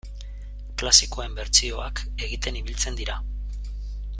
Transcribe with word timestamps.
Klasikoen 0.81 1.35
bertsioak 1.41 2.01
egiten 2.29 2.59
ibiltzen 2.63 2.99
dira. 3.03 3.19